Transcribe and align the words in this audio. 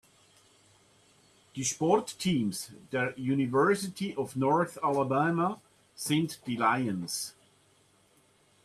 Die 1.55 1.63
Sportteams 1.63 2.71
der 2.91 3.15
University 3.19 4.15
of 4.17 4.35
North 4.35 4.83
Alabama 4.83 5.61
sind 5.93 6.41
die 6.47 6.55
"Lions". 6.55 7.35